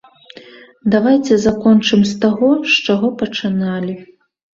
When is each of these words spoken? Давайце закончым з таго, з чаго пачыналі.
Давайце 0.93 1.33
закончым 1.43 2.01
з 2.11 2.15
таго, 2.23 2.49
з 2.71 2.81
чаго 2.87 3.07
пачыналі. 3.21 3.93